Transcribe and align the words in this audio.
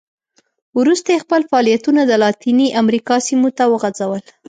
وروسته 0.79 1.09
یې 1.11 1.23
خپل 1.25 1.41
فعالیتونه 1.49 2.01
د 2.05 2.11
لاتینې 2.23 2.67
امریکا 2.81 3.15
سیمو 3.27 3.49
ته 3.57 3.63
وغځول. 3.73 4.21